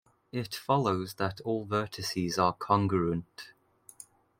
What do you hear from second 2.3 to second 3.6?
are congruent.